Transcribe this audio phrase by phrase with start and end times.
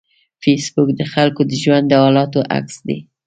[0.41, 2.97] فېسبوک د خلکو د ژوند د حالاتو عکس دی